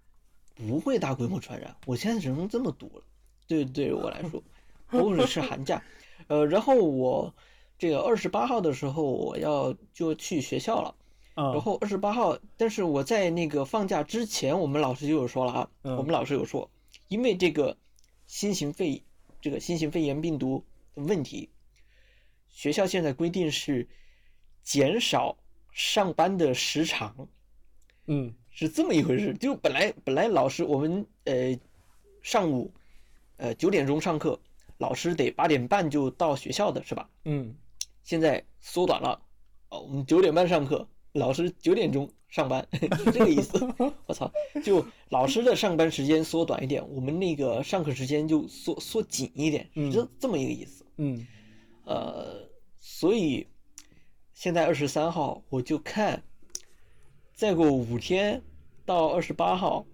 [0.55, 1.77] 不会大规模传染。
[1.85, 3.05] 我现在只能这么赌了。
[3.47, 4.43] 对对于我来说，
[4.89, 5.83] 不是是寒假，
[6.29, 7.35] 呃，然后我
[7.77, 10.95] 这个二十八号的时候我要就去学校了，
[11.35, 16.71] 啊，然后二十八号，但是我在那个放假之前，我们老师就有说了啊，嗯我们老师有说，
[17.09, 17.77] 因为这个
[18.27, 19.03] 新型肺
[19.43, 21.51] 这个新型肺炎病毒的问题，
[22.49, 23.87] 学校现在规定是
[24.63, 25.37] 减少
[25.71, 27.29] 上班的时长，
[28.07, 29.35] 嗯是这么一回事。
[29.35, 31.59] 就本来本来老师我们呃
[32.23, 32.73] 上午
[33.37, 34.39] 呃九点钟上课，
[34.79, 37.09] 老师得八点半就到学校的是吧？
[37.25, 37.55] 嗯
[38.03, 39.21] 现在缩短了，
[39.71, 43.59] 哦，我们九点半上课，老师九点钟上班， 是这个意思。
[44.07, 44.31] 我操，
[44.63, 50.85] 就老师的上班时间缩短一点，我们那个上课时间就缩缩紧一点，是这这么一个意思。
[50.99, 51.27] 嗯
[51.85, 53.47] 呃，所以
[54.33, 56.23] 现在二十三号，我就看，
[57.35, 58.43] 再过五天
[58.87, 59.85] 到二十八号，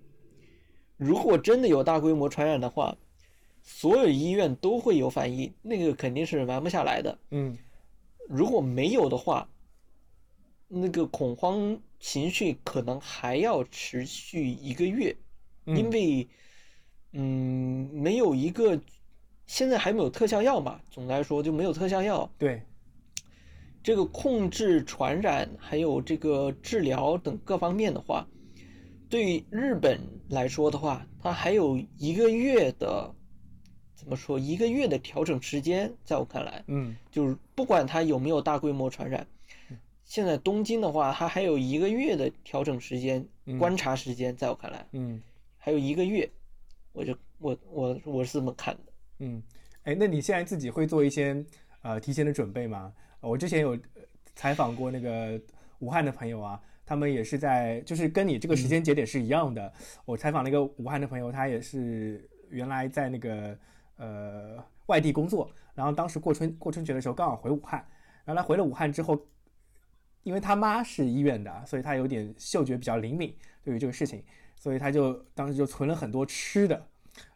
[0.99, 2.97] 如果真的有大规模传染的话，
[3.63, 7.19] 所有医院都会有反应，那个肯定是瞒不下来的。
[7.31, 7.57] 嗯。
[8.29, 9.49] 如果没有的话，
[10.69, 15.17] 那个恐慌情绪可能还要持续一个月，
[15.65, 15.77] 嗯。
[15.77, 16.29] 因为，
[17.13, 18.79] 嗯，没有一个，
[19.47, 22.63] 现在还没有特效药嘛，总的来说就没有特效药，对，
[23.83, 28.27] 这个控制传染还有这个治疗等各方面的话，
[29.09, 33.13] 对于日本来说的话，它还有一个月的，
[33.95, 36.63] 怎么说，一个月的调整时间，在我看来。
[36.67, 39.27] 嗯就是不管它有没有大规模传染，
[40.05, 45.21] 现在东京的话，它还有一个月的调整时间、嗯观察时间，在我看来嗯
[45.57, 46.31] 还有一个月，
[46.93, 48.93] 我就我我我是这么看的。
[49.21, 49.43] 嗯，
[49.85, 51.45] 哎，那你现在自己会做一些
[51.83, 52.93] 呃提前的准备吗？
[53.21, 54.03] 呃我之前有呃
[54.35, 55.41] 采访过那个
[55.81, 59.73] 武汉的朋友啊，他们也是在就是跟你这个时间节点是一样的。
[60.05, 63.57] 我采访了一个武汉的朋友，他也是原来在那个
[63.97, 67.85] 呃外地工作，然后当时过春过春节的时候刚好回武汉，
[68.25, 69.19] 然后他回了武汉之后，
[70.23, 74.23] 因为他妈是医院的，所以他有点嗅觉比较灵敏，对于这个事情，
[74.57, 76.87] 所以他就当时就存了很多吃的。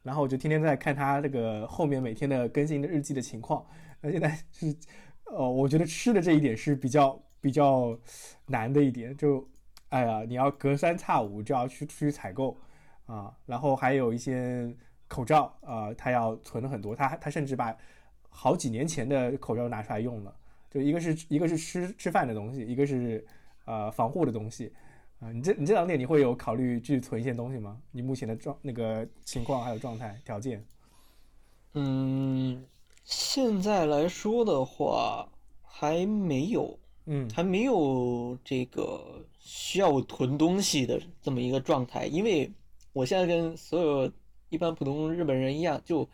[0.03, 3.67] 然后我就天天在看他这个后面每天的更新的日记的情况。
[4.01, 4.75] 那现在是，
[5.35, 7.99] 呃，我觉得吃的这一点是比较比较
[8.47, 9.47] 难的一点，就，
[9.89, 12.57] 哎呀，你要隔三差五就要去出去采购
[13.07, 14.75] 啊，然后还有一些
[15.09, 17.77] 口罩啊、他要存了很多，他他甚至把
[18.29, 20.35] 好几年前的口罩拿出来用了，
[20.71, 23.25] 就一个是一个是吃吃饭的东西，一个是
[23.65, 24.73] 呃防护的东西。
[25.21, 27.81] 啊，你这你这两点你会有考虑去存一些东西吗？
[27.93, 30.65] 你目前的状那个情况还有状态条件？
[31.75, 32.54] 嗯，
[33.35, 35.29] 现在来说的话，
[35.61, 37.29] 还没有，嗯。
[37.31, 42.49] 还没有这个需要我囤东西的这么一个状态，因为
[42.93, 44.13] 我现在跟所有
[44.51, 46.09] 一般普通日本人一样，就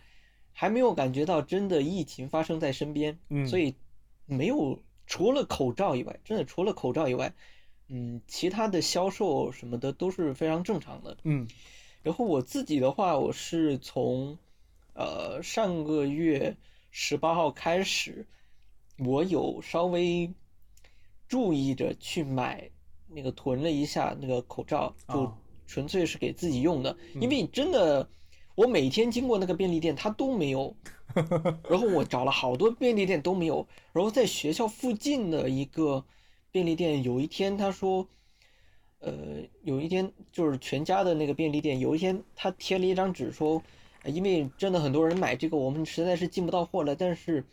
[0.50, 3.46] 还没有感觉到真的疫情发生在身边，嗯。
[3.46, 3.74] 所以
[4.24, 7.34] 没有除了口罩以外，真的除了口罩以外，
[7.88, 11.18] 嗯，其他的销售什么的都是非常正常的。
[11.24, 11.46] 嗯。
[12.02, 14.38] 然后我自己的话，我是从
[14.94, 16.56] 呃上个月
[16.90, 18.26] 十八号开始，
[18.98, 20.32] 我有稍微
[21.28, 22.70] 注意着去买
[23.08, 28.08] 那个囤了一下那个口罩，就啊纯粹是给自己用的，因为真的
[28.54, 30.76] 我每天经过那个便利店，它都没有，
[31.68, 36.04] 然后我找了好多便利店都没有，然后在学校附近的一个
[36.50, 38.08] 便利店，有一天他说。
[39.02, 43.62] 呃，有一天就是全家的那个便利店，有一天他贴了一张纸说，呃
[44.04, 46.96] 因为真的很多人买这个，我们实在是进不到货了。
[46.96, 47.44] 但是，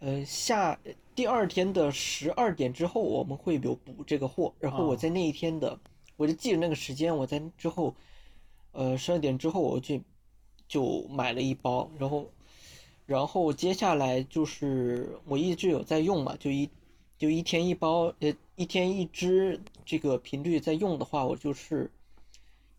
[0.00, 0.78] 呃，下
[1.14, 4.52] 第二天的十二点之后，我们会有补这个货。
[4.58, 5.78] 然后我哦在那一天的，
[6.16, 7.94] 我就记着那个时间，我在之后，
[8.72, 10.02] 呃，十二点之后我去
[10.66, 12.30] 就买了一包，然后，
[13.06, 16.68] 然后接下来就是我一直有在用嘛，就一
[17.18, 21.90] 就一天一包，呃，一天一支，这个频率在用的话，我就是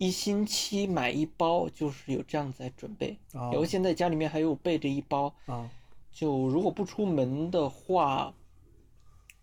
[0.01, 3.15] 一星期买一包，就是有这样在准备。
[3.31, 5.69] 然后哦现在家里面还有备着一包，啊
[6.11, 8.33] 就如果不出门的话，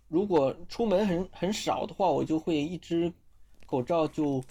[0.09, 3.13] 如果出门很很少的话，我就会一只
[3.67, 4.43] 口罩就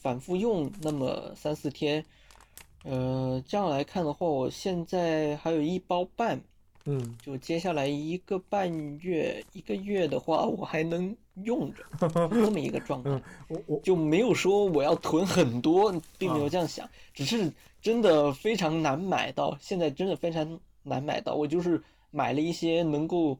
[0.00, 2.04] 反复用那么三四天。
[2.84, 6.40] 呃，这样来看的话，我现在还有一包半，
[6.84, 11.84] 嗯就接下来一个半月、一个月的话，我还能用着，
[12.32, 13.10] 是这么一个状态。
[13.10, 21.34] 嗯，我我就没有说我要囤很多，并没有啊这样想，只是真的非常难买到，现在真的非常难买到。
[21.34, 23.38] 我就是买了一些能够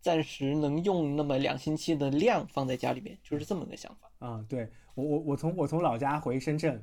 [0.00, 4.26] 暂时能用那么两星期的量放在家里面，就是这么个想法。
[4.26, 6.82] 啊，对我我我从我从老家回深圳，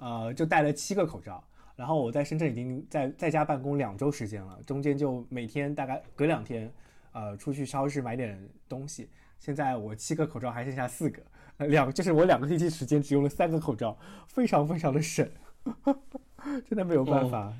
[0.00, 1.44] 呃，就带了七个口罩，
[1.76, 6.72] 然后我在深圳已经在在家办公两周时间了，中间就每天大概隔两天，
[7.12, 9.08] 呃，出去超市买点东西。
[9.44, 11.22] 现在我七个口罩还剩下四个，
[11.58, 13.94] 呃两就是我两个星期时间只用了三个口罩，
[14.26, 15.30] 非常非常的省，
[16.66, 17.52] 真的没有办法。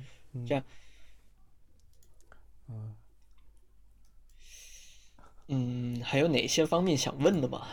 [0.47, 0.63] 这样，
[2.69, 2.95] 嗯
[5.49, 7.67] 嗯，还有哪些方面想问的吗？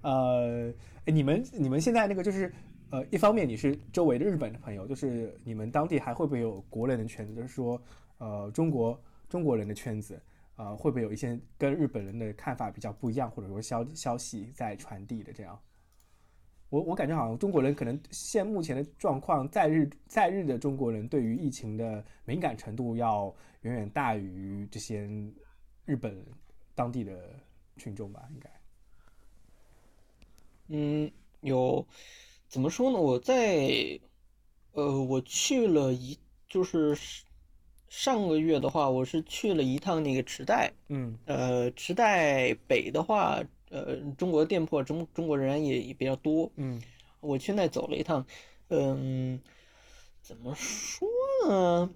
[0.00, 0.72] 呃，
[1.04, 2.50] 哎你们你们现在那个就是，
[2.88, 7.34] 呃，一方面你是周围的日本的朋友，就是你们当地还会不会有国人的圈子？
[7.34, 7.78] 就是说，
[8.16, 8.98] 呃，中国
[9.28, 10.18] 中国人的圈子，
[10.58, 15.58] 呃，会不会有一些跟日本人的看法比较不一样，或者说消消息在传递的这样？
[16.68, 25.08] 我我感觉好像中国人可能现目前的状况，在日在日的中国人对于疫情的敏感程度要远远大于这些
[25.86, 26.22] 日本
[26.74, 27.34] 当地的
[27.76, 28.50] 群众吧，应该。
[30.66, 31.86] 嗯，有，
[32.48, 32.98] 怎么说呢？
[32.98, 33.98] 我在，
[34.72, 36.94] 呃，我去了一，就是
[37.88, 46.80] 上个月的话，我是去了一趟那个池袋，嗯呃，池袋北的话，呃，中国店铺中中国人也也比较多，嗯
[47.20, 48.24] 我去那走了一趟，
[48.68, 49.40] 嗯，
[50.22, 51.08] 怎么说
[51.48, 51.90] 呢？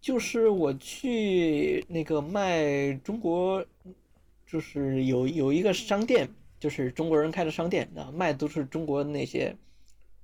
[0.00, 3.64] 就是我去那个卖中国，
[4.46, 6.28] 就是有有一个商店，
[6.58, 9.56] 就是中国人开的商店，啊，卖都是中国那些，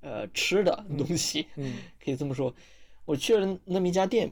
[0.01, 2.53] 呃，吃的东西，嗯 可以这么说。
[3.05, 4.31] 我去了那么一家店，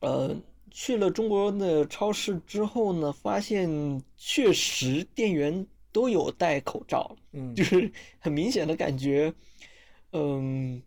[0.00, 0.36] 呃，
[0.70, 9.32] 去了中国的超市之后呢，发现确实店员都有戴口罩，嗯， 就是很明显的感觉，
[10.12, 10.82] 嗯，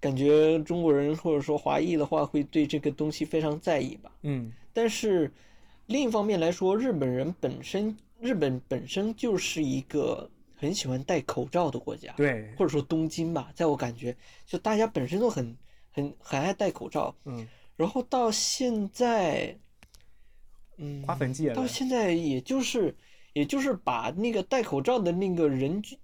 [0.00, 4.10] 感觉中国人或者说华裔的话会对这个东西非常在意吧。
[4.22, 5.30] 嗯但是
[5.86, 15.56] 另一方面来说，日本人本身，日本本身就是一个很喜欢戴口罩的国家，对，或者说东京吧，在我感觉，就大家本身都很
[15.90, 17.46] 很很爱戴口罩，嗯，
[17.82, 19.58] 然后到现在，
[20.76, 22.96] 嗯，花粉季，到现在也就是
[23.32, 25.98] 也就是把那个戴口罩的那个人均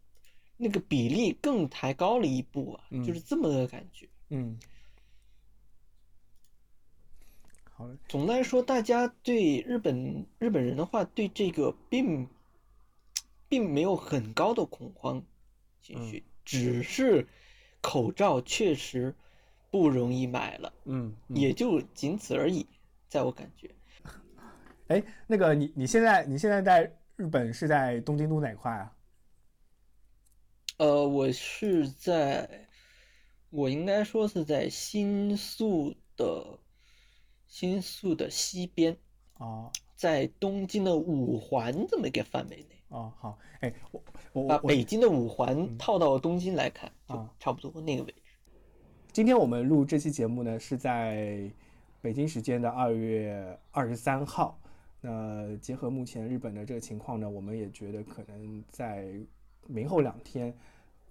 [0.56, 4.08] 那个比例更抬高了一步啊，嗯就是这么个感觉。
[4.30, 4.58] 嗯，
[7.70, 12.28] 好了，总的来说，大家对日本日本人的话，对这个并
[13.48, 15.24] 并没有很高的恐慌
[15.80, 17.28] 情绪，只是
[17.80, 19.14] 口罩确实
[19.70, 21.36] 不容易买了，嗯，嗯。
[21.36, 22.66] 也就仅此而已，
[23.08, 23.70] 在我感觉。
[24.88, 28.96] 哎，那个你你现在你现在在日本是在东京都哪块啊？
[30.78, 32.68] 呃，我是在，
[33.50, 36.58] 我应该说是在新宿的
[37.46, 38.96] 新宿的西边，
[39.38, 39.70] 哦。
[39.96, 44.00] 在东京的五环这么一个范围内，哦，好，哎，我
[44.32, 48.22] 我把北京的五环套到东京来看，就啊差不多那个位置。
[49.18, 51.50] 今天我们录这期节目呢，是在
[52.00, 54.56] 北京时间的二月二十三号。
[55.00, 59.12] 那结合目前日本的这个情况呢，我们也觉得可能在
[59.66, 60.56] 明后两天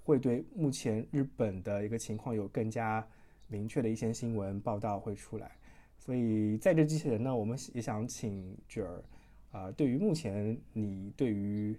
[0.05, 3.05] 会对目前日本的一个情况有更加
[3.49, 5.51] 明确的一些新闻报道会出来。
[5.97, 9.03] 所以在这之前呢，我们也想请卷儿
[9.51, 11.77] 啊、对于目前你对于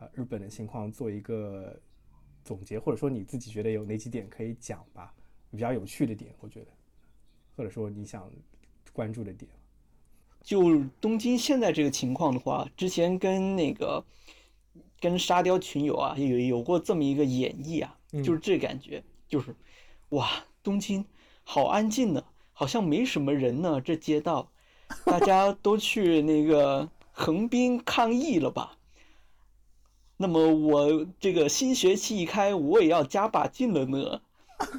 [0.00, 1.80] 呃日本的情况做一个
[2.42, 5.14] 总结，或者说你自己觉得有哪几点可以讲吧？
[5.50, 6.66] 比较有趣的点，我觉得，
[7.56, 8.30] 或者说你想
[8.92, 9.50] 关注的点。
[10.42, 14.04] 就东京现在这个情况的话，之前跟那个
[15.00, 19.54] 跟沙雕群友啊有有过这么一个演绎啊，嗯就是这感觉，就是
[20.10, 21.04] 哇，东京
[21.44, 24.50] 好安静呢，好像没什么人呢，这街道，
[25.04, 28.78] 大家都去那个 横滨抗议了吧？
[30.16, 34.22] 那么我这个新学期一开，我也要加把劲了呢，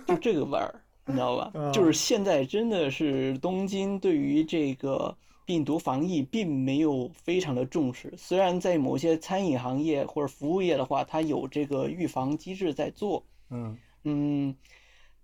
[0.08, 1.72] 就这个味儿，你知道吧？
[1.72, 5.16] 就是现在真的是东京对于这个
[5.46, 14.56] 病毒防疫并没有非常的重视，虽然在某些餐饮行业或者服务业的话，它有这个预防机制在做，嗯嗯，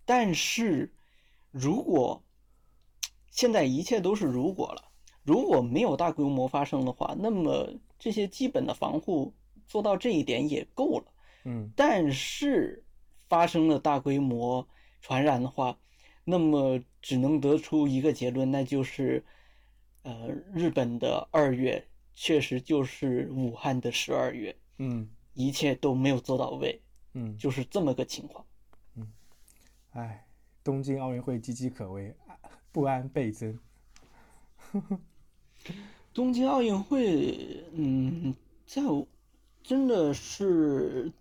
[0.05, 0.91] 但是
[1.51, 2.21] 如果
[3.31, 4.81] 现在一切都是如果了，
[5.23, 7.67] 如果没有大规模发生的话，那么
[7.99, 9.33] 这些基本的防护
[9.67, 11.05] 做到这一点也够了。
[11.43, 12.83] 嗯但是
[13.35, 14.65] 发生了大规模
[15.01, 15.77] 传染的话，
[16.23, 19.25] 那么只能得出一个结论，那就是，
[20.03, 25.09] 呃，日本的二月确实就是武汉的十二月，嗯。
[25.33, 26.81] 一切都没有做到位，
[27.11, 28.45] 嗯，就是这么个情况。
[28.95, 29.11] 嗯。
[29.91, 30.25] 哎，
[30.63, 32.15] 东京奥运会岌岌可危，
[32.71, 33.59] 不安倍增。
[36.13, 38.33] 东京奥运会，嗯，
[38.65, 39.05] 在我
[39.61, 41.11] 真的是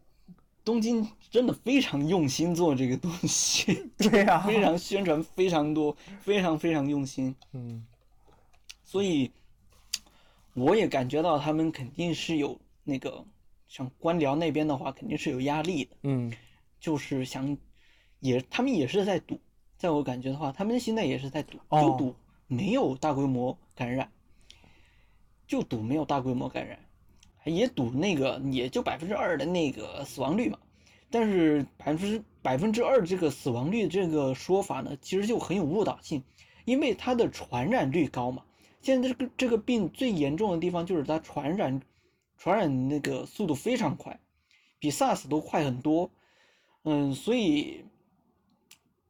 [0.64, 7.86] 东京真的非常用心做这个东西， 对呀、非常宣传非常多，非常非常用心，嗯。
[8.82, 9.30] 所以
[10.54, 13.24] 我也感觉到他们肯定是有那个
[13.68, 16.32] 像官僚那边的话，肯定是有压力的，嗯。
[16.80, 17.56] 就是想
[18.20, 19.40] 也他们也是在赌，
[19.76, 21.82] 在我感觉的话，他们现在也是在赌，哦。
[21.82, 24.10] 就赌没有大规模感染，
[25.46, 26.78] 就赌没有大规模感染，
[27.44, 30.58] 也赌那个也就百分之二的那个死亡率嘛。
[31.10, 36.22] 但是百分之百分之二这个死亡率这个说法呢，其实就很有误导性，
[36.64, 38.42] 因为它的传染率高嘛。
[38.82, 41.80] 现在这个这个病最严重的地方就是它传染
[42.36, 44.18] 传染那个速度非常快，
[44.78, 46.10] 比 SARS 都快很多。
[46.82, 47.84] 嗯，所以，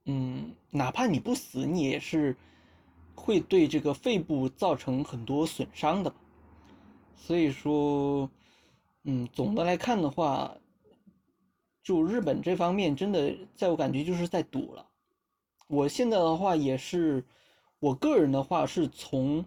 [0.04, 2.36] 嗯，哪怕你不死，你也是
[3.14, 6.14] 会对这个肺部造成很多损伤的。
[7.16, 8.30] 所以说，
[9.04, 10.56] 嗯，总的来看的话，
[11.82, 14.86] 就日本这方面真的，在我感觉就是在赌了。
[15.66, 17.24] 我现在的话也是，
[17.78, 19.44] 我个人的话是从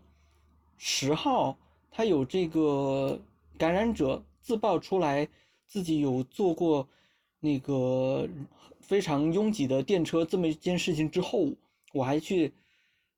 [0.76, 1.57] 十号
[1.91, 3.20] 他有这个
[3.57, 5.28] 感染者自曝出来，
[5.65, 6.88] 自己有做过
[7.39, 8.28] 那个
[8.80, 11.49] 非常拥挤的电车这么一件事情之后，
[11.93, 12.53] 我还去，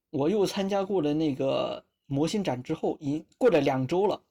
[0.09, 4.21] 我又参加过了那个模型展之后，已经过了两周了，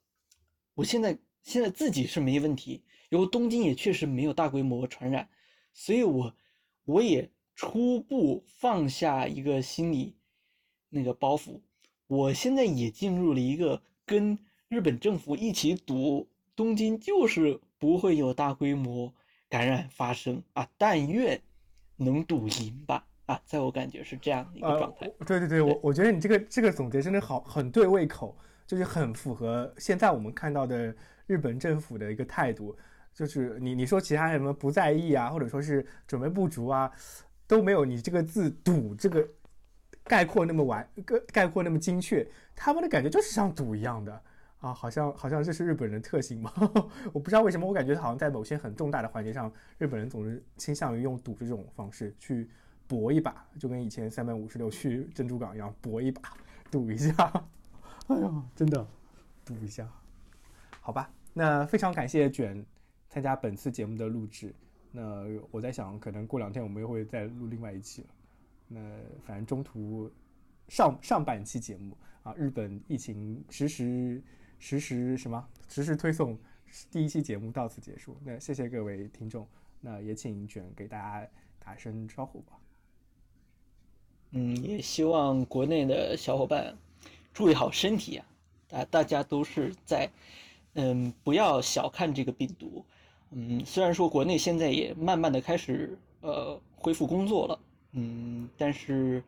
[0.78, 5.28] 我现在现在自己是没问题，然后东京也确实没有大规模传染，
[5.74, 6.32] 所以我
[6.84, 10.14] 我也初步放下一个心理
[10.88, 11.58] 那个包袱，
[12.06, 19.12] 我现在也进入了一个跟日本政府一起赌东京就是不会有大规模
[19.48, 21.40] 感染发生啊，但愿
[21.96, 30.94] 能赌赢吧啊，在我感觉是这样的一个呃状态。，对对对，我我觉得你这个这个总结真的好，很对胃口，就是很符合现在我们看到的
[31.26, 32.76] 日本政府的一个态度。
[33.12, 36.88] 就是你你说其他什么不在意啊，或者说是准备不足啊，
[37.48, 39.28] 都没有你这个字“赌”这个
[40.04, 42.24] 概括那么完，概概括那么精确。
[42.54, 44.22] 他们的感觉就是像赌一样的
[44.60, 46.52] 啊，好像好像这是日本人特性嘛。
[47.12, 52.48] 我不知道为什么，我感觉好像在某些很重大的环节上，日本人总是倾向于用赌这种方式去
[52.86, 56.34] 搏一把，就跟以前三百五十六去珍珠港一样，搏一把，
[56.70, 57.12] 赌一下。
[58.08, 58.86] 哎呀，真的
[59.44, 59.88] 赌一下，
[60.80, 61.10] 好吧。
[61.32, 62.64] 那非常感谢卷
[63.08, 64.54] 参加本次节目的录制。
[64.90, 68.08] 那我在想，可能过两天我们又会再录另外一期了。
[68.66, 68.80] 那
[69.24, 70.10] 反正中途
[70.68, 74.22] 上上半期节目啊，日本疫情实时
[74.58, 76.38] 实时什么实时推送
[76.90, 78.18] 第一期节目到此结束。
[78.24, 79.46] 那谢谢各位听众，
[79.80, 81.28] 那也请卷给大家
[81.58, 82.58] 打声招呼吧。
[84.30, 86.76] 嗯，也希望国内的小伙伴
[87.38, 88.26] 注意好身体啊！
[88.68, 90.10] 大大家都是在，
[90.74, 92.84] 嗯，不要小看这个病毒。
[93.30, 97.60] 嗯，虽然说国内现在也慢慢的开始呃恢复工作了，
[97.92, 99.22] 嗯，但是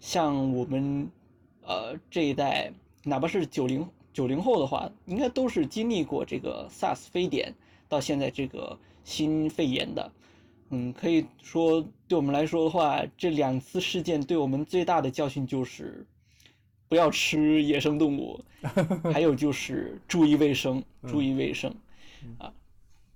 [0.00, 1.08] 像我们
[1.62, 2.72] 呃这一代，
[3.04, 7.54] 哪怕是九零九零后的话，应该都是经历过这个 SARS 非典
[7.88, 10.12] 到现在这个新肺炎的。
[10.70, 16.04] 嗯，可以说对我们来说的话，这两次事件对我们最大的教训就是，
[16.92, 18.38] 不要吃野生动物，
[19.14, 21.74] 还有就是注意卫生，注意卫生。
[22.36, 22.52] 啊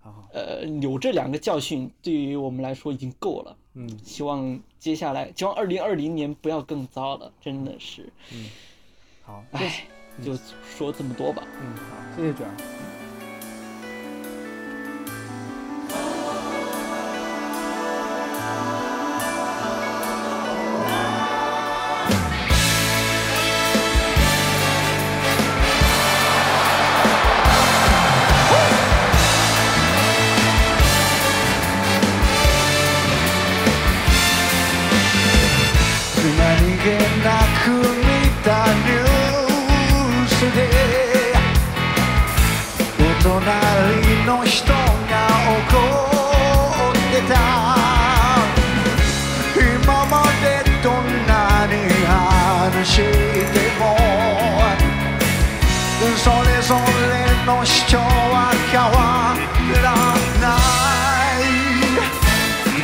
[0.00, 3.54] 好，呃，有这两个教训，对于我们来说已经够了。
[3.74, 8.46] 嗯希望接下来，希望二零二零年不要更糟了，真的是，嗯，
[9.22, 9.84] 好，哎，
[10.24, 11.46] 就说这么多吧。
[11.60, 12.46] 嗯，好，谢谢卷
[44.26, 45.78] の人が怒
[46.90, 47.34] ってた」
[49.54, 50.44] 「今まで
[50.82, 50.94] どん
[51.28, 51.72] なに
[52.04, 53.02] 話して
[53.78, 53.96] も」
[56.18, 59.36] 「それぞれの主張は変わ
[59.80, 59.86] ら
[60.40, 60.44] な
[61.38, 61.46] い」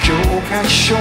[0.06, 0.14] 教
[0.48, 1.00] 科書は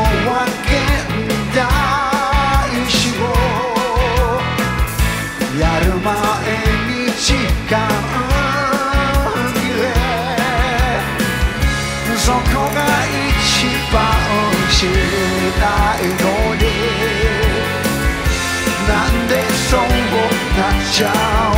[20.91, 21.50] child.